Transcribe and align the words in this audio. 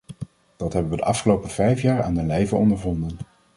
Dat 0.55 0.73
hebben 0.73 0.91
we 0.91 0.97
de 0.97 1.03
afgelopen 1.03 1.49
vijf 1.49 1.81
jaar 1.81 2.03
aan 2.03 2.13
den 2.13 2.27
lijve 2.27 2.55
ondervonden. 2.55 3.17